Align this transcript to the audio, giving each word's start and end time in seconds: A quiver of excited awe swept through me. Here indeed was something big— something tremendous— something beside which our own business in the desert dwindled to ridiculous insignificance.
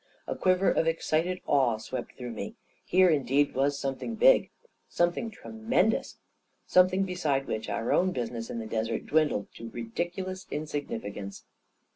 A 0.25 0.35
quiver 0.35 0.71
of 0.71 0.87
excited 0.87 1.41
awe 1.45 1.77
swept 1.77 2.17
through 2.17 2.31
me. 2.31 2.55
Here 2.83 3.09
indeed 3.11 3.53
was 3.53 3.77
something 3.77 4.15
big— 4.15 4.49
something 4.99 5.29
tremendous— 5.29 6.17
something 6.65 7.03
beside 7.03 7.45
which 7.45 7.69
our 7.69 7.93
own 7.93 8.11
business 8.11 8.49
in 8.49 8.57
the 8.57 8.65
desert 8.65 9.05
dwindled 9.05 9.53
to 9.57 9.69
ridiculous 9.69 10.47
insignificance. 10.49 11.43